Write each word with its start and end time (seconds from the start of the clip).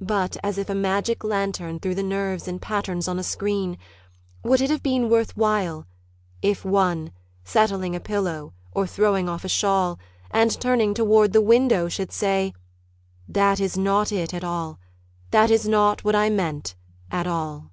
But 0.00 0.38
as 0.42 0.56
if 0.56 0.70
a 0.70 0.74
magic 0.74 1.22
lantern 1.22 1.78
threw 1.78 1.94
the 1.94 2.02
nerves 2.02 2.48
in 2.48 2.58
patterns 2.58 3.06
on 3.06 3.18
a 3.18 3.22
screen: 3.22 3.76
Would 4.42 4.62
it 4.62 4.70
have 4.70 4.82
been 4.82 5.10
worth 5.10 5.36
while 5.36 5.86
If 6.40 6.64
one, 6.64 7.12
settling 7.44 7.94
a 7.94 8.00
pillow 8.00 8.54
or 8.72 8.86
throwing 8.86 9.28
off 9.28 9.44
a 9.44 9.50
shawl, 9.50 9.98
And 10.30 10.58
turning 10.58 10.94
toward 10.94 11.34
the 11.34 11.42
window, 11.42 11.90
should 11.90 12.12
say: 12.12 12.54
"That 13.28 13.60
is 13.60 13.76
not 13.76 14.10
it 14.10 14.32
at 14.32 14.42
all, 14.42 14.78
That 15.32 15.50
is 15.50 15.68
not 15.68 16.02
what 16.02 16.14
I 16.16 16.30
meant, 16.30 16.74
at 17.10 17.26
all." 17.26 17.72